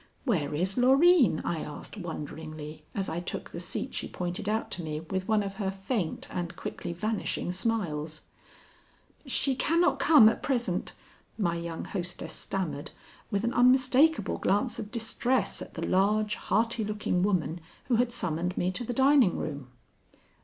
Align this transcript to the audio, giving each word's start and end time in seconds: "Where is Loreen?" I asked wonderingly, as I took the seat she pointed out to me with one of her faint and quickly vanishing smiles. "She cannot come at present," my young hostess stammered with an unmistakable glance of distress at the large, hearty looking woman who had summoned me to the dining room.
"Where 0.25 0.55
is 0.55 0.79
Loreen?" 0.79 1.43
I 1.45 1.59
asked 1.59 1.95
wonderingly, 1.95 2.83
as 2.95 3.07
I 3.07 3.19
took 3.19 3.51
the 3.51 3.59
seat 3.59 3.93
she 3.93 4.07
pointed 4.07 4.49
out 4.49 4.71
to 4.71 4.81
me 4.81 5.01
with 5.01 5.27
one 5.27 5.43
of 5.43 5.57
her 5.57 5.69
faint 5.69 6.27
and 6.31 6.55
quickly 6.55 6.91
vanishing 6.91 7.51
smiles. 7.51 8.21
"She 9.27 9.53
cannot 9.53 9.99
come 9.99 10.27
at 10.27 10.41
present," 10.41 10.93
my 11.37 11.55
young 11.55 11.85
hostess 11.85 12.33
stammered 12.33 12.89
with 13.29 13.43
an 13.43 13.53
unmistakable 13.53 14.39
glance 14.39 14.79
of 14.79 14.91
distress 14.91 15.61
at 15.61 15.75
the 15.75 15.85
large, 15.85 16.33
hearty 16.33 16.83
looking 16.83 17.21
woman 17.21 17.61
who 17.85 17.97
had 17.97 18.11
summoned 18.11 18.57
me 18.57 18.71
to 18.71 18.83
the 18.83 18.93
dining 18.93 19.37
room. 19.37 19.67